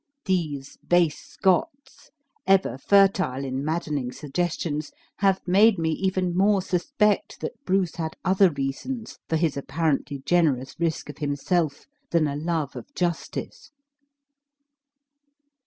These 0.25 0.77
base 0.77 1.19
Scots, 1.19 2.09
ever 2.47 2.79
fertile 2.79 3.45
in 3.45 3.63
maddening 3.63 4.11
suggestions, 4.11 4.91
have 5.17 5.47
made 5.47 5.77
me 5.77 5.91
even 5.91 6.35
more 6.35 6.63
suspect 6.63 7.39
that 7.41 7.63
Bruce 7.65 7.97
had 7.97 8.17
other 8.25 8.49
reasons 8.49 9.19
for 9.29 9.35
his 9.35 9.55
apparently 9.55 10.23
generous 10.25 10.75
risk 10.79 11.09
of 11.11 11.19
himself, 11.19 11.85
than 12.09 12.25
a 12.25 12.35
love 12.35 12.75
of 12.75 12.91
justice." 12.95 13.69